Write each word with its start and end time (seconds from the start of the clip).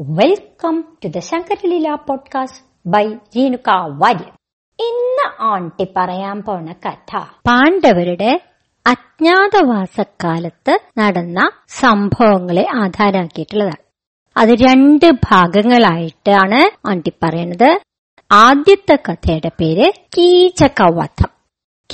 Welcome 0.00 0.84
to 1.04 1.08
the 1.08 1.18
Shankaraleela 1.18 1.94
podcast 1.94 2.58
by 2.86 3.06
Renuka 3.36 3.70
Warrier 3.88 4.30
ഇന്ന് 4.78 5.42
ആണ്ടി 5.42 5.86
പറയാൻ 5.96 6.42
പോണ 6.42 6.74
കഥ. 6.86 7.16
പാണ്ഡവരുടെ 7.46 8.40
അജ്ഞാതവാസക്കാലത്ത് 8.86 10.78
നടന്ന 10.98 11.50
സംഭവങ്ങളെ 11.68 12.66
ആധാരമാക്കിയിട്ടുള്ളതാണ് 12.74 13.82
അത് 14.36 14.48
രണ്ട് 14.48 15.10
ഭാഗങ്ങളായിട്ടാണ് 15.10 16.88
ആണ്ടി 16.88 17.12
പറയുന്നത് 17.22 17.80
ആദ്യത്തെ 18.32 18.98
കഥയുടെ 19.08 19.48
പേര് 19.48 19.92
കീചകവധം. 20.18 21.30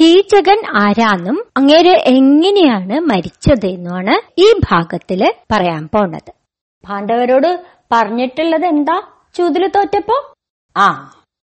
കീചകൻ 0.00 0.62
ആരാന്നും 0.76 1.44
അങ്ങേര് 1.56 1.96
എങ്ങനെയാണ് 1.96 3.00
മരിച്ചതെന്നുമാണ് 3.00 4.40
ഈ 4.40 4.52
ഭാഗത്തിൽ 4.70 5.32
പറയാൻ 5.52 5.88
പോണത്. 5.94 6.43
പാണ്ഡവരോട് 6.88 7.64
പറഞ്ഞിട്ടുള്ളത് 7.92 8.66
എന്താ? 8.66 9.02
ചൂതിൽ 9.34 9.66
തോറ്റപ്പോ? 9.68 10.34
ആ 10.76 11.10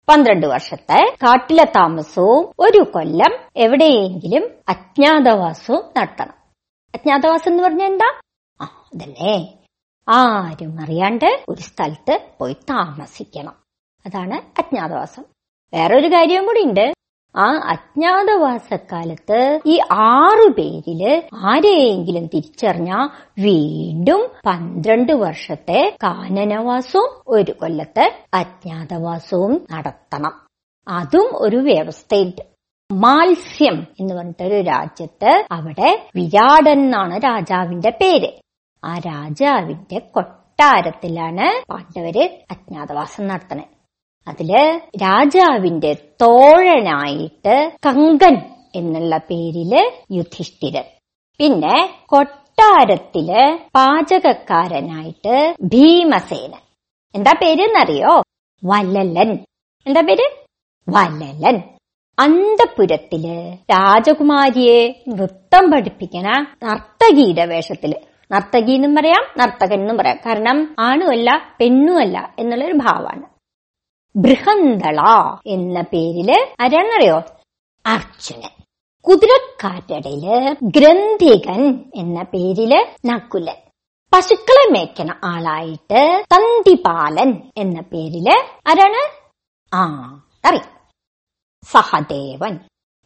പന്ത്രണ്ട് 0.10 0.48
വർഷത്തെ 0.48 1.16
കാട്ടിലെ 1.24 1.64
താമസവും 1.64 2.54
ഒരു 2.60 2.92
കൊല്ലം 2.96 3.50
എവിടെയെങ്കിലും 3.56 4.50
അജ്ഞാതവാസവും 4.70 5.84
നടത്തണം. 5.98 6.34
അജ്ഞാതവാസം 6.96 7.52
എന്ന് 7.52 7.64
പറഞ്ഞ 7.64 7.84
എന്താ? 7.84 8.22
ആ 8.62 8.64
അതന്നെ 8.64 9.54
ആരും 10.10 10.82
അറിയാണ്ട് 10.82 11.46
ഒരു 11.50 11.62
സ്ഥലത്ത് 11.62 12.20
പോയി 12.40 12.54
താമസിക്കണം. 12.54 13.56
അതാണ് 14.06 14.34
അജ്ഞാതവാസം. 14.34 15.24
വേറൊരു 15.74 16.08
കാര്യവും 16.08 16.46
കൂടി 16.46 16.64
ഉണ്ട് 16.64 16.94
ആ 17.38 17.62
അജ്ഞാതവാസക്കാലത്ത് 17.68 19.60
ഈ 19.66 19.80
ആറു 19.92 20.50
പേരിൽ 20.50 21.24
ആരെയെങ്കിലും 21.36 22.26
തിരിച്ചറിഞ്ഞ 22.26 23.08
വീണ്ടും 23.40 24.32
പന്ത്രണ്ട് 24.46 25.14
വർഷത്തെ 25.14 25.98
കാനനവാസവും 26.04 27.22
ഒരു 27.28 27.52
കൊല്ലത്തെ 27.52 28.24
അജ്ഞാതവാസവും 28.34 29.68
നടത്തണം. 29.72 30.32
അതും 30.88 31.30
ഒരു 31.34 31.58
വ്യവസ്ഥയുണ്ട്. 31.58 32.42
മാത്സ്യം 32.92 33.88
എന്ന് 34.00 34.14
പറഞ്ഞിട്ടൊരു 34.14 34.62
രാജ്യത്ത് 34.62 35.46
അവിടെ 35.52 36.10
വിരാടൻ 36.16 36.80
എന്നാണ് 36.80 37.24
രാജാവിന്റെ 37.24 37.90
പേര്. 37.90 38.30
ആ 38.84 38.98
രാജാവിന്റെ 38.98 40.00
കൊട്ടാരത്തിലാണ് 40.00 41.72
പാണ്ഡവര് 41.72 42.30
അജ്ഞാതവാസം 42.52 43.28
നടത്തണത് 43.28 43.77
അതിൽ 44.28 44.82
രാജാവിന്റെ 44.98 45.94
തോഴനായിട്ട് 46.22 47.72
കങ്കൻ 47.86 48.42
എന്നുള്ള 48.76 49.18
പേരിൽ 49.18 49.92
യുധിഷ്ഠിരൻ. 50.12 50.84
പിന്നെ 51.38 51.90
കൊട്ടാരത്തിൽ 52.06 53.58
പാചകക്കാരനായിട്ട് 53.76 55.56
ഭീമസേനൻ. 55.62 56.60
എന്താ 57.16 57.34
പേര് 57.42 57.62
എന്നറിയോ 57.62 58.24
വല്ലലൻ. 58.66 59.38
എന്താ 59.88 60.02
പേര്? 60.02 60.30
വല്ലലൻ. 60.90 61.62
അന്തപുരത്തിൽ 62.20 63.54
രാജകുമാരിയെ 63.54 65.04
നൃത്തം 65.08 65.72
പഠിപ്പിക്കണ 65.72 66.46
നർത്തകിയുടെ 66.64 67.46
വേഷത്തിൽ. 67.46 67.96
നർത്തകി 68.32 68.72
എന്നും 68.72 68.96
പറയാം 68.96 69.24
നർത്തകൻ 69.38 69.82
എന്നും 69.82 69.98
പറയാം. 69.98 70.18
കാരണം 70.26 70.76
ആണുമല്ല 70.80 71.56
പെണ്ണുമല്ല 71.60 72.36
എന്നുള്ളൊരു 72.40 72.74
ഭാവമാണ് 72.74 73.37
ബൃഹന്തള 74.18 75.00
എന്ന 75.48 75.82
പേരിൽ 75.82 76.32
ആരാണെന്നറിയോ 76.60 77.18
അർജുനൻ. 77.86 78.50
കുതിരക്കാറ്റടയിൽ 79.02 80.58
ഗ്രന്ഥികൻ 80.64 81.92
എന്ന 81.96 82.24
പേരിൽ 82.24 82.86
നക്കുലൻ 83.06 83.56
പശുക്കളെ 84.14 84.72
മേയ്ക്കണ 84.72 85.20
ആളായിട്ട് 85.24 86.26
തന്തിപാലൻ 86.36 87.52
എന്ന 87.58 87.82
പേരിൽ 87.82 88.30
ആരാണ്? 88.68 89.30
ആ 89.76 89.84
അറിയാം. 90.46 90.70
സഹദേവൻ. 91.64 92.60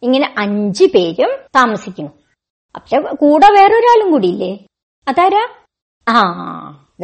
ഇങ്ങനെ 0.04 0.36
അഞ്ചു 0.38 0.86
പേരും 0.86 1.30
താമസിക്കുന്നു. 1.56 2.12
പക്ഷെ 2.76 3.00
കൂടെ 3.00 3.50
വേറൊരാളും 3.50 4.12
കൂടിയില്ലേ? 4.12 4.60
അതാരാ? 5.08 5.48
ആ 6.08 6.22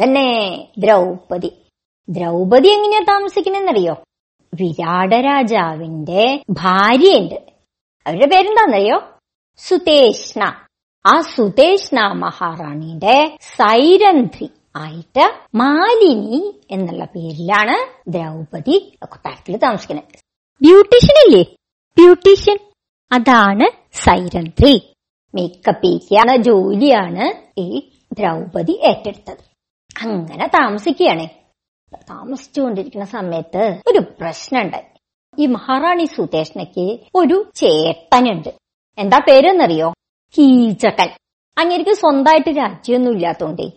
തന്നെ 0.02 0.68
ദ്രൗപതി 0.78 1.52
ദ്രൗപതി 2.10 2.68
എങ്ങനെയാ 2.68 3.00
താമസിക്കണെന്നറിയോ 3.00 3.96
വിരാട 4.54 5.14
രാജാവിന്റെ 5.14 6.42
ഭാര്യയുണ്ട്. 6.50 7.34
അവരുടെ 8.06 8.26
പേരെന്താന്നറിയോ? 8.26 9.02
സുതേഷ്ണ. 9.58 10.44
ആ 11.06 11.20
സുതേഷ്ണ 11.20 12.00
മഹാറാണിയുടെ 12.00 13.38
സൈരന്ധ്രി 13.40 14.50
ആയിട്ട് 14.76 15.34
മാലിനി 15.54 16.60
എന്നുള്ള 16.70 17.04
പേരിലാണ് 17.04 18.10
ദ്രൗപതി 18.10 18.98
കൊട്ടാരത്തിൽ 19.02 19.56
താമസിക്കുന്നത്. 19.56 20.18
ബ്യൂട്ടീഷ്യൻ 20.62 21.26
ഇല്ലേ 21.26 21.56
ബ്യൂട്ടീഷ്യൻ. 21.98 22.58
അതാണ് 23.12 23.70
സൈരന്ധ്രി. 23.92 24.94
മേക്കപ്പ് 25.34 25.86
ചെയ്യാന 25.86 26.36
ജോലിയാണ് 26.36 27.42
ഈ 27.60 27.88
ദ്രൗപതി 28.12 28.80
ഏറ്റെടുത്തത്. 28.84 29.38
അങ്ങനെ 30.02 30.46
താമസിക്കുകയാണേ. 30.46 31.37
താമസിച്ചുകൊണ്ടിരിക്കുന്ന 32.10 33.04
സമയത്ത് 33.04 33.80
ഒരു 33.86 33.98
പ്രശ്നമുണ്ടായി. 33.98 34.84
ഈ 35.38 35.46
മഹാറാണി 35.46 36.04
സുതേഷ്ണയ്ക്ക് 36.04 36.98
ഒരു 37.14 37.50
ചേട്ടനുണ്ട്. 37.54 38.48
എന്താ 38.98 39.18
പേരെന്നറിയോ? 39.18 39.90
കീചകൻ. 40.38 41.08
അങ്ങേക്ക് 41.58 41.90
സ്വന്തമായിട്ട് 41.90 42.58
രാജ്യമൊന്നും 42.58 43.12
ഇല്ലാത്തോണ്ടേ. 43.12 43.70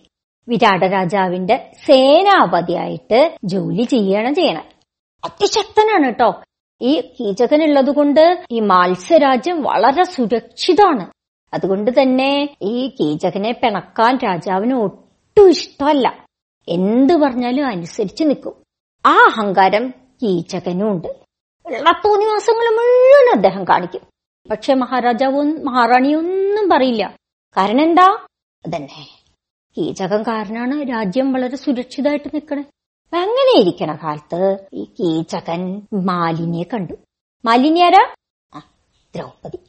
വിരാട 0.47 0.85
രാജാവിന്റെ 0.85 1.71
സേനാപതിയായിട്ട് 1.85 3.37
ജോലി 3.43 3.83
ചെയ്യണം 3.83 4.35
ചെയ്യണം. 4.35 4.63
അതിശക്തനാണ് 5.23 6.05
കേട്ടോ. 6.05 6.41
ഈ 6.81 7.01
കീചകൻ 7.01 7.63
ഉള്ളത് 7.63 7.91
കൊണ്ട് 7.91 8.45
ഈ 8.51 8.59
മത്സ്യരാജ്യം 8.59 9.63
വളരെ 9.63 10.03
സുരക്ഷിതാണ് 10.03 11.11
അതുകൊണ്ട് 11.53 12.01
തന്നെ 12.01 12.55
ഈ 12.61 12.87
കീചകനെ 12.87 13.51
പിണക്കാൻ 13.51 14.17
രാജാവിന് 14.17 14.73
ഒട്ടും 14.73 15.49
ഇഷ്ടമല്ല. 15.49 16.25
എന്ത് 16.67 17.13
പറഞ്ഞാലും 17.13 17.67
അനുസരിച്ച് 17.67 18.23
നിൽക്കും. 18.23 18.63
ആ 19.05 19.15
അഹങ്കാരം 19.15 19.93
കീചകനും 20.23 20.91
ഉണ്ട് 20.91 21.07
ഉള്ള 21.65 21.91
തോന്നിവാസങ്ങൾ 22.05 22.75
മുഴുവൻ 22.75 23.35
അദ്ദേഹം 23.35 23.63
കാണിക്കും. 23.63 24.01
പക്ഷെ 24.51 24.73
മഹാരാജാവ് 24.73 25.35
മഹാറാണി 25.35 26.13
ഒന്നും 26.13 26.69
പറയില്ല. 26.69 27.17
കാരണം 27.57 27.81
എന്താ? 27.81 28.27
അതന്നെ. 28.65 29.07
കീചകം 29.77 30.23
കാരനാണ് 30.23 30.89
രാജ്യം 30.89 31.33
വളരെ 31.33 31.55
സുരക്ഷിതമായിട്ട് 31.55 32.27
നിൽക്കണേ. 32.27 32.63
അങ്ങനെ 33.13 33.61
ഇരിക്കണ 33.61 33.95
കാലത്ത് 33.95 34.67
ഈ 34.73 34.83
കീചകൻ 34.83 35.87
മാലിനിയെ 35.93 36.63
കണ്ടു. 36.63 36.93
മാലിനി 37.45 37.79
ആരാ? 37.79 38.15
ദ്രൗപദി. 39.15 39.59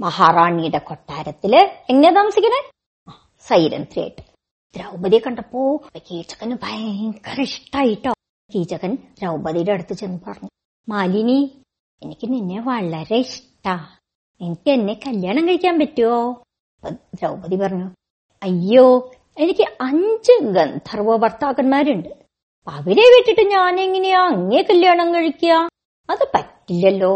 മഹാറാണിയുടെ 0.00 0.78
കൊട്ടാരത്തിൽ 0.78 1.56
എങ്ങനെ 1.90 2.14
താമസിക്കണേ? 2.14 2.70
സൈരന്ധ്രിയായിട്ട് 3.40 4.35
ദ്രൗപതിയെ 4.76 5.20
കണ്ടപ്പോ 5.26 5.60
കീചകന് 6.06 6.54
ഭയങ്കര 6.62 7.38
ഇഷ്ടായിട്ടോ? 7.40 8.12
കീചകൻ 8.50 8.92
ദ്രൗപതിയുടെ 9.18 9.72
അടുത്ത് 9.72 9.94
ചെന്ന് 10.00 10.18
പറഞ്ഞു 10.26 10.50
മാലിനി 10.88 11.38
എനിക്ക് 12.02 12.26
നിന്നെ 12.32 12.58
വളരെ 12.68 13.18
ഇഷ്ടാ. 13.26 13.74
എനിക്ക് 14.40 14.68
എന്നെ 14.70 14.94
കല്യാണം 15.06 15.48
കഴിക്കാൻ 15.48 15.74
പറ്റുമോ 15.78 16.18
ദ്രൗപതി 17.14 17.56
പറഞ്ഞു 17.62 17.88
അയ്യോ 18.42 18.86
എനിക്ക് 19.38 19.64
അഞ്ച് 19.80 20.34
ഗന്ധർവ 20.56 21.16
ഭർത്താക്കന്മാരുണ്ട്. 21.22 22.10
അവരെ 22.66 23.06
വിട്ടിട്ട് 23.14 23.44
ഞാൻ 23.54 23.80
എങ്ങനെയാ 23.80 24.20
അങ്ങേ 24.32 24.60
കല്യാണം 24.62 25.08
കഴിക്കുക? 25.14 25.54
അത് 26.08 26.24
പറ്റില്ലല്ലോ. 26.34 27.14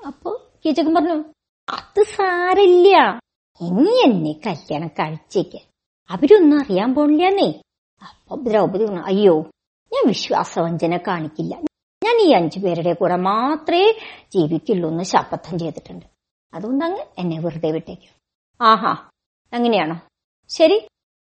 അപ്പൊ 0.00 0.30
കീചകൻ 0.62 0.92
പറഞ്ഞു 0.94 1.18
അത് 1.68 2.02
സാരില്ല 2.16 2.96
ഇനി 3.60 3.94
എന്നെ 4.06 4.32
കല്യാണം 4.46 4.90
കഴിച്ചേക്ക്. 4.98 5.60
അവരൊന്നും 6.10 6.58
അറിയാൻ 6.60 6.94
പോണില്ലെന്നേ. 6.94 7.48
അപ്പൊ 8.02 8.36
ദ്രൗപദി 8.36 8.84
പറഞ്ഞു 8.84 9.02
അയ്യോ 9.02 9.34
ഞാൻ 9.92 10.04
വിശ്വാസവഞ്ചന 10.08 10.96
കാണിക്കില്ല. 10.96 11.54
ഞാൻ 12.04 12.16
ഈ 12.20 12.32
അഞ്ചു 12.32 12.58
പേരുടെ 12.58 12.92
കൂടെ 12.92 13.16
മാത്രമേ 13.16 13.92
ജീവിക്കുള്ളൂ 14.34 14.90
എന്ന് 14.90 15.04
ശപഥം 15.04 15.58
ചെയ്തിട്ടുണ്ട്. 15.58 16.06
അതുകൊണ്ട് 16.54 16.84
അങ്ങ് 16.84 17.04
എന്നെ 17.18 17.38
വെറുതെ 17.40 17.70
വിട്ടേക്കും. 17.70 18.12
ആഹാ 18.60 18.92
അങ്ങനെയാണോ 19.52 19.96
ശരി 20.48 20.78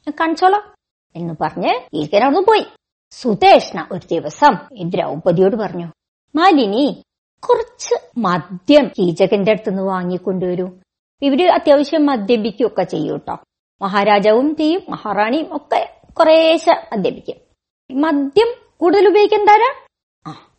കാണിച്ചോളാം 0.09 0.63
എന്ന് 1.15 1.33
പറഞ്ഞ് 1.41 1.71
അവിടുന്ന് 2.23 2.47
പോയി. 2.47 2.65
സുതേഷ്ണ 3.11 3.87
ഒരു 3.91 4.05
ദിവസം 4.11 4.53
ഈ 4.73 4.83
ദ്രൗപതിയോട് 4.83 5.55
പറഞ്ഞു 5.55 5.87
മാലിനി 6.35 7.03
കുറച്ച് 7.49 7.95
മദ്യം 8.17 8.85
കീചകന്റെ 8.87 9.51
അടുത്തുനിന്ന് 9.51 9.83
വാങ്ങിക്കൊണ്ടുവരൂ. 9.83 10.67
ഇവർ 11.21 11.41
അത്യാവശ്യം 11.53 12.05
മദ്യപിക്കുകയൊക്കെ 12.05 12.83
ചെയ്യും 12.83 13.13
കേട്ടോ 13.13 13.35
മഹാരാജാവും 13.81 14.55
ചെയ്യും 14.55 14.81
മഹാറാണിയും 14.89 15.55
ഒക്കെ 15.55 15.99
കുറേശ്ശെ 16.19 16.71
മദ്യപിക്കും 16.71 17.35
മദ്യം 18.01 18.49
കൂടുതൽ 18.77 19.07
ഉപയോഗിക്കാൻ 19.07 19.39
എന്താരാ 19.39 19.69
ആ 20.27 20.53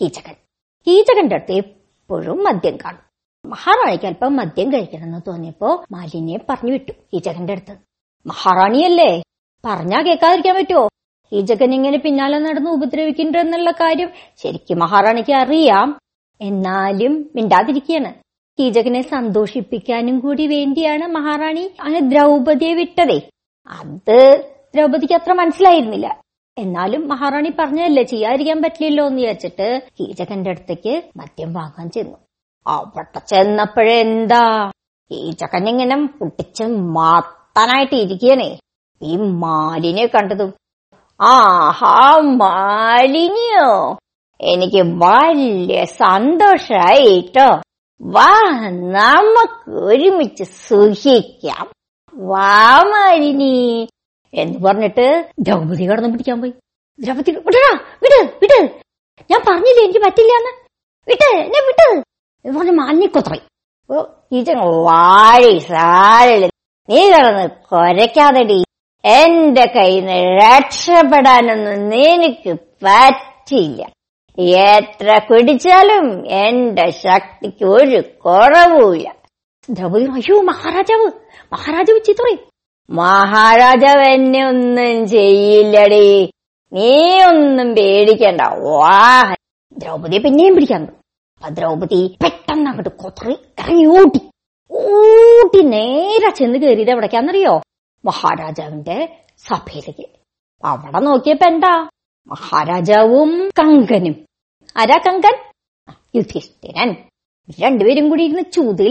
കീചകൻ. 0.00 0.34
കീചകന്റെ 0.86 1.34
അടുത്ത് 1.34 1.52
എപ്പോഴും 1.52 2.44
മദ്യം 2.44 2.78
കാണും. 2.84 3.02
മഹാറാണിക്ക് 3.50 4.04
അല്പം 4.04 4.36
മദ്യം 4.36 4.72
കഴിക്കണമെന്ന് 4.72 5.20
തോന്നിയപ്പോ 5.26 5.84
മാലിന്യെ 5.92 6.38
പറഞ്ഞു 6.48 6.72
വിട്ടു 6.72 6.92
കീചകന്റെ 6.92 7.52
അടുത്ത്. 7.52 7.76
മഹാറാണിയല്ലേ? 8.26 9.22
പറഞ്ഞാ 9.64 10.02
കേൾക്കാതിരിക്കാൻ 10.02 10.56
പറ്റുമോ 10.56 10.88
കീചകൻ 11.32 11.74
ഇങ്ങനെ 11.74 11.98
പിന്നാലെ 11.98 12.38
നടന്ന് 12.38 12.70
ഉപദ്രവിക്കുന്നുണ്ടെന്നുള്ള 12.70 13.70
കാര്യം 13.70 14.10
ശരിക്കും 14.36 14.78
മഹാറാണിക്ക് 14.78 15.32
അറിയാം. 15.32 15.98
എന്നാലും 16.40 17.30
മിണ്ടാതിരിക്കുകയാണ്. 17.34 18.14
കീചകനെ 18.58 19.02
സന്തോഷിപ്പിക്കാനും 19.02 20.20
കൂടി 20.20 20.46
വേണ്ടിയാണ് 20.46 21.06
മഹാറാണി 21.06 21.74
അങ്ങനെ 21.80 22.00
ദ്രൗപതിയെ 22.00 22.74
വിട്ടതേ. 22.74 23.30
അത് 23.68 24.44
ദ്രൗപതിക്ക് 24.74 25.14
അത്ര 25.14 25.32
മനസ്സിലായിരുന്നില്ല. 25.32 26.20
എന്നാലും 26.58 27.08
മഹാറാണി 27.08 27.52
പറഞ്ഞതല്ലേ 27.58 28.02
ചെയ്യാതിരിക്കാൻ 28.02 28.62
പറ്റില്ലല്ലോ 28.62 29.06
എന്ന് 29.06 29.18
വിചാരിച്ചിട്ട് 29.18 29.82
കീചകന്റെ 30.00 30.50
അടുത്തേക്ക് 30.50 31.02
മദ്യം 31.16 31.52
വാങ്ങാൻ 31.52 31.90
ചെന്നു. 31.90 32.18
അവിടെ 32.66 33.18
ചെന്നപ്പോഴെന്താ 33.18 34.70
കീചകൻ 35.10 35.68
ഇങ്ങനെ 35.68 36.06
പൊട്ടിച്ച് 36.06 36.64
മാത്തനായിട്ട് 36.64 37.94
ഇരിക്കണേ. 37.94 38.58
ഈ 39.02 39.16
മാലിനെ 39.16 40.06
കണ്ടതും 40.06 40.52
ആഹാ 41.20 42.20
മാലിനിയോ. 42.20 43.96
എനിക്ക് 44.40 44.82
വലിയ 45.04 45.84
സന്തോഷായിട്ടോ 45.84 47.61
വാ 48.02 48.30
നമുക്ക് 48.68 49.70
ഒരുമിച്ച് 49.70 50.44
സുഖിക്കാം. 50.44 51.72
വാ 52.14 52.82
മാലിനി. 52.82 53.88
എന്ന് 54.34 54.64
പറഞ്ഞിട്ട് 54.64 55.30
ദ്രൗപതി 55.38 55.90
കടന്നു 55.90 56.08
പിടിക്കാൻ 56.08 56.40
പോയി. 56.40 56.52
ദ്രൗപതി 57.00 57.30
വിടടാ 57.30 57.80
വിട് 58.02 58.32
വിട്. 58.42 58.70
ഞാൻ 59.30 59.40
പറഞ്ഞില്ലേ 59.48 59.84
എനിക്ക് 59.84 59.98
പറ്റില്ല 59.98 60.32
എന്ന് 60.32 60.52
വിട്ട് 61.08 61.36
എന്നെ 61.36 61.66
വിട്ട്. 61.66 62.02
എന്ന് 62.44 62.58
പറഞ്ഞ് 62.58 62.72
മാലിനി 62.72 63.06
കൊത്രയി 63.06 63.40
ഓ 63.90 64.04
ഈച്ചൻ 64.32 64.58
വാഴി 64.58 65.54
നീ 66.88 67.08
കിടന്ന് 67.08 67.48
കൊരയ്ക്കാതെടി. 67.48 68.64
എന്റെ 69.04 69.64
കയ്യിൽ 69.76 70.04
നിന്ന് 70.04 70.42
രക്ഷപ്പെടാനൊന്നും 70.42 71.88
നിനക്ക് 71.88 72.56
പറ്റില്ല. 72.82 73.90
എത്ര 74.38 75.18
കുടിച്ചാലും 75.18 76.26
എന്റെ 76.26 76.90
ശക്തിക്ക് 76.90 77.64
ഒരു 77.64 78.00
കുറവുമില്ല. 78.24 79.08
ദ്രൗപതി 79.70 80.04
അയ്യോ 80.04 80.40
മഹാരാജാവ് 80.42 81.10
മഹാരാജാവ് 81.52 82.00
ചിത്രേ 82.04 82.36
മഹാരാജാവ് 82.90 84.04
എന്നെ 84.14 84.48
ഒന്നും 84.48 85.06
ചെയ്യില്ലടി. 85.06 86.30
നീ 86.72 87.22
ഒന്നും 87.22 87.74
പേടിക്കണ്ട. 87.74 88.40
വാഹ 88.40 89.34
ദ്രൗപതിയെ 89.78 90.20
പിന്നെയും 90.20 90.54
പിടിക്കാൻ. 90.54 90.82
അപ്പൊ 91.36 91.48
ദ്രൗപതി 91.48 92.16
പെട്ടെന്ന് 92.22 92.68
അങ്ങോട്ട് 92.70 92.88
കൊത്തറി 92.88 93.32
ഇറങ്ങി 93.32 93.86
ഓട്ടി 93.86 94.20
ഊട്ടി 94.72 95.62
നേരെ 95.62 96.30
ചെന്ന് 96.30 96.58
കയറിയത് 96.58 96.90
എവിടേക്കാന്നറിയോ 96.90 97.62
മഹാരാജാവിന്റെ 98.04 99.08
സഭയിലേക്ക്. 99.38 100.06
അവിടെ 100.64 100.98
നോക്കിയപ്പോ 100.98 101.46
എന്താ? 101.46 101.88
മഹാരാജാവും 102.26 103.50
കങ്കനും. 103.58 104.26
ആരാ 104.76 104.98
കങ്കൻ? 105.06 105.36
യുധിഷ്ഠിരൻ. 106.14 106.96
രണ്ടുപേരും 107.60 108.08
കൂടി 108.08 108.22
ഇരുന്ന് 108.24 108.42
ചൂത് 108.52 108.82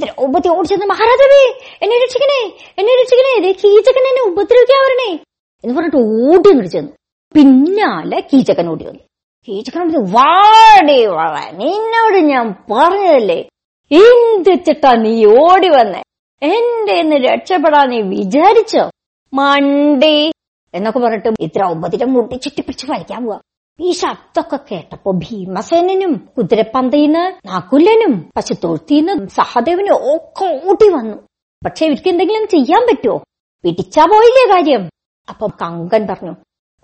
ദ്രൗപദി 0.00 0.48
ഓടിച്ചെന്ന് 0.48 0.86
മഹാരാജാവേ 0.86 1.42
എന്നെ 1.82 1.96
രക്ഷിക്കണേ 1.96 2.40
എന്നെ 2.78 2.92
രക്ഷിക്കണേ 3.00 3.52
കീചകൻ 3.52 4.04
എന്നെ 4.08 4.22
ഉപദ്രവിക്കാൻ 4.22 4.80
വരണേ 4.84 5.18
എന്ന് 5.64 5.74
പറഞ്ഞിട്ട് 5.76 5.96
ഓടി 5.96 6.48
അങ്ങോട്ട് 6.48 6.72
ചെന്നു. 6.72 6.92
പിന്നാലെ 7.34 8.20
കീചകൻ 8.20 8.68
ഓടി 8.68 8.84
വന്നു. 8.84 9.00
കീചകൻ 9.48 9.82
ഓടി 9.82 10.12
വാടി 10.12 11.06
വള 11.06 11.50
നിന്നോട് 11.50 12.18
ഞാൻ 12.32 12.52
പറഞ്ഞതല്ലേ? 12.52 13.48
എന്ത് 13.90 14.64
ചിട്ടാ 14.64 14.92
നീ 14.92 15.24
ഓടി 15.24 15.68
വന്നേ? 15.68 16.02
എന്റെ 16.42 17.18
രക്ഷപ്പെടാൻ 17.18 17.90
നീ 17.90 18.00
വിചാരിച്ചോ? 18.00 18.90
മണ്ടി 19.34 20.32
എന്നൊക്കെ 20.76 21.00
പറഞ്ഞിട്ട് 21.00 21.28
ഇത്ര 21.40 21.58
ദ്രൗപതിയുടെ 21.58 22.04
മുടി 22.04 22.36
ചുറ്റിപ്പിടിച്ച് 22.36 22.86
വലിക്കാൻ 22.90 23.26
പോവാ. 23.26 23.38
ഈ 23.80 23.90
ശബ്ദമൊക്കെ 23.92 24.58
കേട്ടപ്പോ 24.70 25.12
ഭീമസേനനും 25.12 26.28
കുതിരപ്പന്തയിന്ന് 26.38 27.48
പക്ഷെ 27.48 28.22
പശുത്തൊഴുത്തിന്ന് 28.36 29.28
സഹദേവനും 29.28 29.94
ഒക്കെ 29.94 30.46
ഓടി 30.68 30.88
വന്നു. 30.88 31.16
പക്ഷെ 31.64 31.86
ഇവർക്ക് 31.86 32.08
എന്തെങ്കിലും 32.08 32.48
ചെയ്യാൻ 32.48 32.86
പറ്റുമോ 32.88 33.16
പിടിച്ചാ 33.64 34.04
പോയില്ലേ 34.04 34.54
കാര്യം? 34.54 34.90
അപ്പൊ 35.28 35.46
കങ്കൻ 35.62 36.06
പറഞ്ഞു 36.06 36.34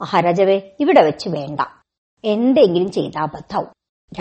മഹാരാജാവേ 0.01 0.61
ഇവിടെ 0.81 1.03
വെച്ച് 1.03 1.29
വേണ്ട. 1.29 1.61
എന്തെങ്കിലും 2.25 2.91
ചെയ്താ 2.93 3.23
അബദ്ധാവും. 3.23 3.69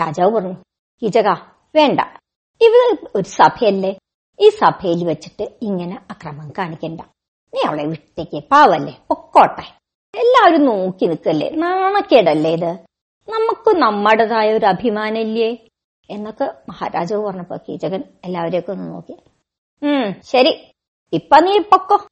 രാജാവ് 0.00 0.30
പറഞ്ഞു 0.34 0.56
ഇജക 1.02 1.28
വേണ്ട. 1.74 2.00
ഇവിടെ 2.60 3.08
ഒരു 3.16 3.28
സഭയല്ലേ? 3.28 3.98
ഈ 4.40 4.48
സഭയിൽ 4.48 5.04
വെച്ചിട്ട് 5.04 5.48
ഇങ്ങനെ 5.62 5.98
അക്രമം 6.10 6.52
കാണിക്കണ്ട. 6.58 7.00
നീ 7.54 7.60
അവളെ 7.68 7.84
വിട്ടേക്ക് 7.84 8.44
പാവല്ലേ? 8.50 9.00
പൊക്കോട്ടെ. 9.08 9.78
എല്ലാവരും 10.18 10.64
നോക്കി 10.64 11.06
നിൽക്കല്ലേ? 11.06 11.50
നാണക്കേടല്ലേ 11.50 12.52
ഇത്? 12.52 12.70
നമുക്ക് 13.28 13.76
നമ്മുടേതായ 13.76 14.52
ഒരു 14.52 14.66
അഭിമാനമില്ലേ? 14.66 15.56
എന്നൊക്കെ 16.10 16.54
മഹാരാജാവ് 16.68 17.22
പറഞ്ഞപ്പോ 17.22 17.56
കീചകൻ 17.56 18.04
എല്ലാവരെയൊക്കെ 18.24 18.72
ഒന്ന് 18.72 18.92
നോക്കി. 18.92 19.16
ഉം 19.82 20.22
ശരി. 20.22 20.72
ഇപ്പൊ 21.12 21.40
നീ 21.40 21.58
പൊക്കോ. 21.58 22.08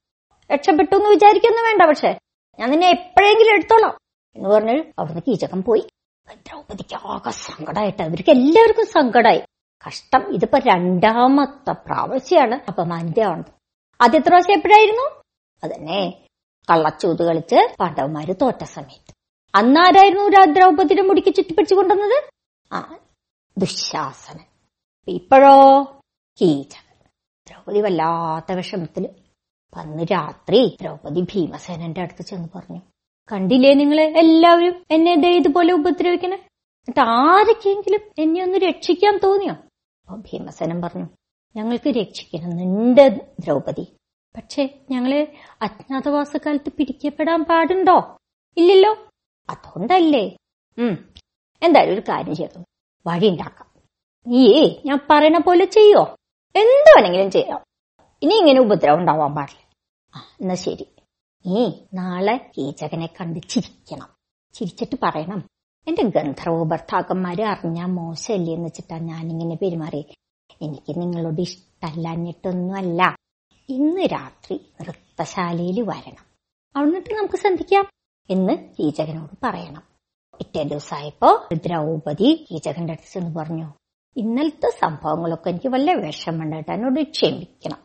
രക്ഷപ്പെട്ടു 0.52 0.94
എന്ന് 0.94 1.10
വിചാരിക്കൊന്നും 1.10 1.64
വേണ്ട 1.64 1.82
പക്ഷെ. 1.82 2.18
ഞാൻ 2.58 2.70
നിന്നെ 2.70 2.88
എപ്പോഴെങ്കിലും 2.88 3.54
എടുത്തോളാം 3.54 3.98
എന്ന് 4.36 4.48
പറഞ്ഞു 4.48 4.84
അവിടുന്ന് 4.98 5.22
കീചകൻ 5.28 5.62
പോയി. 5.62 5.86
ദ്രൗപതിക്ക് 6.34 7.06
ആകെ 7.06 7.30
സങ്കടമായിട്ട് 7.30 8.02
അവർക്ക് 8.02 8.30
എല്ലാവർക്കും 8.30 8.86
സങ്കടമായി 8.86 9.42
കഷ്ടം. 9.88 10.34
ഇതിപ്പോ 10.34 10.58
രണ്ടാമത്തെ 10.58 11.72
പ്രാവശ്യമാണ് 11.72 12.60
അപ്പൊ 12.68 12.82
ആവുന്നത് 12.82 13.52
ആദ്യത്തെ 14.00 14.28
പ്രാവശ്യം 14.28 14.54
എപ്പോഴായിരുന്നു? 14.54 15.19
അതന്നെ. 15.64 16.26
കള്ളച്ചൂത് 16.70 17.26
കളിച്ച് 17.26 17.76
പാണ്ഡവന്മാര് 17.80 18.34
തോറ്റ 18.42 18.64
സമയത്ത്. 18.64 19.14
അന്നാരായിരുന്നു 19.54 20.52
ദ്രൗപദിയുടെ 20.52 21.02
മുടിക്ക് 21.02 21.34
ചുറ്റിപ്പിടിച്ചു 21.34 21.74
കൊണ്ടുവന്നത്? 21.74 22.24
ആ 22.72 22.98
ദുശാസനൻ. 23.58 24.44
ഇപ്പോഴോ? 25.08 25.82
കീചകൻ 26.40 27.08
ദ്രൗപദി 27.48 27.80
വല്ലാത്ത 27.80 28.52
വിഷമത്തിൽ 28.52 29.08
അന്ന് 29.76 30.02
രാത്രി 30.12 30.76
ദ്രൗപദി 30.80 31.20
ഭീമസേനന്റെ 31.20 32.00
അടുത്ത് 32.00 32.22
ചെന്ന് 32.22 32.48
പറഞ്ഞു 32.54 32.80
കണ്ടില്ലേ 33.32 33.74
നിങ്ങളെ? 33.74 34.02
എല്ലാവരും 34.02 34.84
എന്നെ 34.90 35.16
ദേ 35.16 35.36
ഇതുപോലെ 35.36 35.72
ഉപദ്രവിക്കണേ. 35.72 36.36
എന്നിട്ട് 36.36 37.00
ആരൊക്കെയെങ്കിലും 37.00 38.00
എന്നെ 38.18 38.42
ഒന്ന് 38.42 38.58
രക്ഷിക്കാൻ 38.58 39.20
തോന്നിയോ? 39.24 39.52
അപ്പൊ 39.52 40.16
ഭീമസേനൻ 40.16 40.82
പറഞ്ഞു 40.82 41.06
ഞങ്ങൾക്ക് 41.56 41.88
രക്ഷിക്കണം. 41.88 42.56
നിന്റെ 42.56 43.08
ദ്രൗപദി 43.40 43.86
പക്ഷെ 44.36 44.80
ഞങ്ങൾ 44.90 45.26
അജ്ഞാതവാസകാലത്ത് 45.62 46.72
പിടിക്കപ്പെടാൻ 46.72 47.44
പാടുണ്ടോ? 47.44 48.16
ഇല്ലല്ലോ. 48.56 48.96
അതുകൊണ്ടല്ലേ. 49.50 50.36
ഉം. 50.78 51.14
എന്തായാലും 51.62 51.92
ഒരു 51.94 52.00
കാര്യം 52.00 52.34
ചെയ്തു. 52.34 52.64
വഴി 53.06 53.28
ഉണ്ടാക്കാം. 53.28 53.68
നീ 54.26 54.74
ഞാൻ 54.86 54.98
പറയണ 55.10 55.38
പോലെ 55.38 55.64
ചെയ്യോ? 55.64 56.16
എന്ത് 56.56 57.30
ചെയ്യാം? 57.30 57.60
ഇനി 58.22 58.34
ഇങ്ങനെ 58.34 58.60
ഉപദ്രവം 58.60 58.98
ഉണ്ടാവാൻ 58.98 59.34
പാടില്ല. 59.34 59.70
ആ 60.14 60.22
എന്നാ 60.40 60.54
ശരി. 60.54 60.86
നീ 61.46 61.72
നാളെ 61.94 62.50
കീചകനെ 62.58 63.06
കണ്ട് 63.06 63.40
ചിരിക്കണം. 63.48 64.08
ചിരിച്ചിട്ട് 64.52 64.96
പറയണം. 65.02 65.48
എന്റെ 65.88 66.02
ഗന്ധർവ 66.02 66.64
ഭർത്താക്കന്മാര് 66.64 67.42
അറിഞ്ഞാ 67.42 67.86
മോശമല്ലേ 67.86 68.54
എന്ന് 68.54 68.66
വെച്ചിട്ടാ 68.66 68.98
ഞാനിങ്ങനെ 68.98 69.56
പെരുമാറി 69.56 70.04
എനിക്ക് 70.62 71.00
നിങ്ങളോട് 71.00 71.40
ഇഷ്ടമല്ലഞ്ഞിട്ടൊന്നുമല്ല. 71.40 73.16
ഇന്ന് 73.70 74.04
രാത്രി 74.12 74.60
നൃത്തശാലയിൽ 74.80 75.80
വരണം. 75.80 76.24
അവിടുന്നിട്ട് 76.76 77.14
നമുക്ക് 77.14 77.36
സന്ധിക്കാം 77.36 77.84
എന്ന് 78.30 78.54
കീചകനോട് 78.74 79.34
പറയണം. 79.42 79.82
പിറ്റേ 80.38 80.62
ദിവസമായപ്പോ 80.62 81.48
ദ്രൗപതി 81.52 82.46
കീചകന്റെ 82.50 82.92
അടുത്ത് 82.92 83.12
ചെന്ന് 83.12 83.34
പറഞ്ഞു 83.34 83.68
ഇന്നലത്തെ 84.16 84.70
സംഭവങ്ങളൊക്കെ 84.70 85.50
എനിക്ക് 85.50 85.68
വല്ല 85.68 85.92
വിഷമമുണ്ടായിട്ട് 85.92 86.72
എന്നോട് 86.72 87.00
ക്ഷമിക്കണം. 87.02 87.80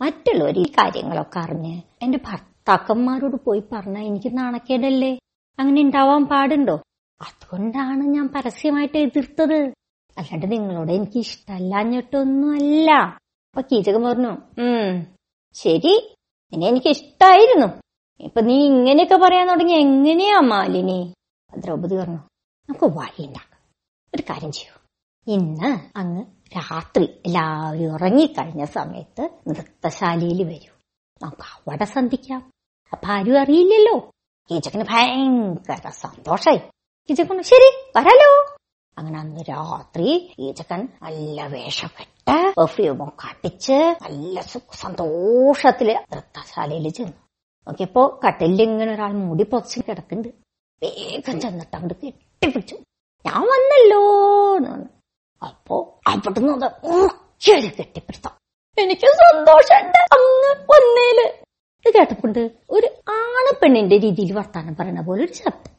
മറ്റുള്ളവർ 0.00 0.58
ഈ 0.58 0.62
കാര്യങ്ങളൊക്കെ 0.62 1.38
അറിഞ്ഞ് 1.38 1.82
എന്റെ 2.02 2.18
ഭർത്താക്കന്മാരോട് 2.18 3.36
പോയി 3.44 3.62
പറഞ്ഞാൽ 3.72 4.04
എനിക്ക് 4.04 4.38
നാണക്കേടല്ലേ? 4.38 5.18
അങ്ങനെ 5.58 5.80
ഉണ്ടാവാൻ 5.80 6.26
പാടുണ്ടോ? 6.26 6.76
അതുകൊണ്ടാണ് 7.20 8.04
ഞാൻ 8.04 8.28
പരസ്യമായിട്ട് 8.28 8.98
എതിർത്തത്. 8.98 9.58
അല്ലാണ്ട് 10.18 10.52
നിങ്ങളോട് 10.52 10.92
എനിക്ക് 10.92 11.18
ഇഷ്ടമല്ലാഞ്ഞിട്ടൊന്നുമല്ല 11.18 12.90
അപ്പൊ 13.48 13.62
കീചകൻ 13.72 14.02
പറഞ്ഞു 14.02 14.32
ഉം 14.60 15.06
ശരി. 15.54 16.14
നിന്നെ 16.52 16.68
എനിക്ക് 16.68 16.86
ഇഷ്ടായിരുന്നു 16.86 17.66
ഇപ്പൊ 18.20 18.40
നീ 18.40 18.64
ഇങ്ങനെയൊക്കെ 18.64 19.16
പറയാൻ 19.16 19.48
തുടങ്ങി 19.48 19.72
എങ്ങനെയാ 19.72 20.40
മാലിനി? 20.40 21.14
ദ്രൗപദി 21.56 21.96
പറഞ്ഞു 21.96 22.18
നമുക്ക് 22.68 22.84
വഴിയുണ്ടാക്കാം. 22.84 23.60
ഒരു 24.14 24.22
കാര്യം 24.22 24.52
ചെയ്യൂ. 24.52 24.74
ഇന്ന് 25.34 25.98
അങ്ങ് 25.98 26.24
രാത്രി 26.56 27.04
എല്ലാവരും 27.26 27.92
ഉറങ്ങിക്കഴിഞ്ഞ 27.92 28.64
സമയത്ത് 28.64 29.30
നൃത്തശാലയിൽ 29.48 30.42
വരൂ. 30.42 30.72
നമുക്ക് 31.22 31.42
അവിടെ 31.42 31.84
സന്ധിക്കാം. 31.84 32.50
അപ്പൊ 32.92 33.08
ആരും 33.08 33.40
അറിയില്ലല്ലോ. 33.40 34.10
കീചക്കന് 34.50 34.84
ഭയങ്കര 34.90 35.88
സന്തോഷായി. 35.88 36.60
കീചക്കൊണ്ട് 37.10 37.42
ശരി 37.42 37.70
വരാലോ. 37.96 38.56
അങ്ങനെ 38.98 39.18
അന്ന് 39.18 39.40
രാത്രി 39.40 40.34
കീചക്കൻ 40.38 40.88
നല്ല 41.02 41.46
വേഷം 41.46 41.88
കെട്ട് 42.26 42.54
പെർഫ്യൂമൊക്കെ 42.60 43.26
അടിച്ച് 43.26 43.72
നല്ല 43.72 44.40
സന്തോഷത്തിൽ 44.74 45.88
നൃത്തശാലയിൽ 46.12 46.88
ചെന്നു. 46.88 47.12
നോക്കിയപ്പോ 47.68 48.20
കട്ടിലിൽ 48.26 48.62
ഇങ്ങനെ 48.62 48.92
ഒരാൾ 48.94 49.12
മുടി 49.12 49.44
പൊതച്ച് 49.44 49.80
കിടക്കുന്നുണ്ട്. 49.80 50.28
വേഗം 50.82 51.40
ചെന്നിട്ട് 51.40 51.76
അങ്ങോട്ട് 51.76 52.06
കെട്ടിപ്പിടിച്ചു. 52.06 52.74
ഞാൻ 53.26 53.42
വന്നല്ലോ 53.52 54.00
അപ്പോ 55.46 56.00
അവിടുന്ന് 56.06 56.52
അത് 56.52 56.72
ഉറക്കിയത് 56.86 57.72
കെട്ടിപ്പിടുത്തം. 57.72 58.30
എനിക്ക് 58.78 59.06
സന്തോഷമുണ്ട് 59.06 59.98
അങ്ങ് 59.98 60.52
വന്നേൽ. 60.72 61.18
ഇത് 61.86 61.94
കേട്ടപ്പോണ്ട് 61.94 62.50
ഒരു 62.70 62.86
ആണ് 63.08 63.60
പെണ്ണിന്റെ 63.60 63.96
രീതിയിൽ 63.96 64.32
വർത്താനം 64.32 64.76
പറയുന്ന 64.76 65.00
പോലെ 65.00 65.24
ഒരു 65.24 65.32
ശബ്ദം. 65.32 65.72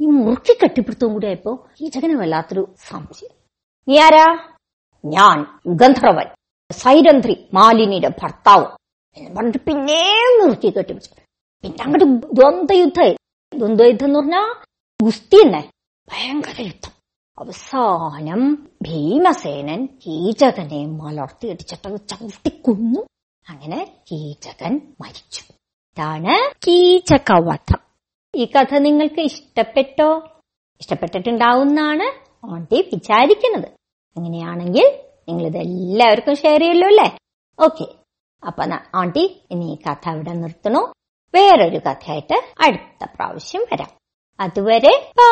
ഈ 0.00 0.06
മുറുക്കി 0.06 0.58
കെട്ടിപ്പിടുത്തവും 0.62 1.12
കൂടി 1.12 1.26
ആയപ്പോ 1.26 1.66
ഈ 1.80 1.88
ജഗന് 1.88 2.14
വല്ലാത്തൊരു 2.20 2.74
സംശയം. 2.88 3.34
നീ 3.88 3.98
ആരാ? 3.98 4.26
ഞാൻ 5.04 5.58
ഗന്ധർവൻ 5.66 6.26
സൈരന്ധ്രി 6.72 7.48
മാലിനിയുടെ 7.54 8.08
ഭർത്താവ് 8.08 8.66
എന്ന് 9.16 9.36
പറഞ്ഞിട്ട് 9.36 9.58
പിന്നെയും 9.58 10.54
കെട്ടി 10.54 10.92
വെച്ചു 10.92 11.10
പിന്നെ 11.62 11.84
അങ്ങോട്ട് 11.84 13.14
ദ്വന്ദ്വയുദ്ധം 13.56 14.06
എന്ന് 14.06 14.18
പറഞ്ഞാ 14.18 14.54
ഗുസ്തി 15.02 15.46
തന്നെ. 15.46 15.70
ഭയങ്കര 16.12 16.60
യുദ്ധം. 16.60 16.92
അവസാനം 17.38 18.68
ഭീമസേനൻ 18.82 19.86
കീചകനെ 19.86 20.86
മലർത്തിയിടിച്ചിട്ട് 20.86 22.08
ചവിട്ടി 22.08 22.48
കൊന്നു. 22.48 23.00
അങ്ങനെ 23.48 23.92
കീചകൻ 24.12 24.94
മരിച്ചു. 25.00 25.52
ഇതാണ് 25.52 26.54
കീചകവധം. 26.66 27.78
ഈ 28.34 28.44
കഥ 28.44 28.74
നിങ്ങൾക്ക് 28.74 29.20
ഇഷ്ടപ്പെട്ടോ? 29.20 30.22
ഇഷ്ടപ്പെട്ടിട്ടുണ്ടാവുന്നാണ് 30.80 32.30
ഓണ്ടി 32.46 32.90
വിചാരിക്കുന്നത്. 32.94 33.79
അങ്ങനെയാണെങ്കിൽ 34.16 34.86
നിങ്ങൾ 35.28 35.46
ഇത് 35.46 35.56
എല്ലാവർക്കും 35.56 36.36
ഷെയർ 36.36 36.60
ചെയ്യല്ലോ 36.60 36.88
അല്ലേ? 36.88 37.08
ഓക്കെ 37.58 37.86
അപ്പൊ 38.46 38.62
ആണ്ടി 38.94 39.24
ഇനി 39.50 39.66
ഈ 39.72 39.76
കഥ 39.76 40.10
ഇവിടെ 40.10 40.32
നിർത്തണു 40.32 40.80
വേറൊരു 41.34 41.78
കഥയായിട്ട് 41.78 42.36
അടുത്ത 42.60 43.10
പ്രാവശ്യം 43.14 43.62
വരാം. 43.72 43.90
അതുവരെ 44.38 45.12
ബൈ 45.18 45.26